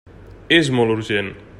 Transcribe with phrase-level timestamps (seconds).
[0.57, 1.33] És molt urgent.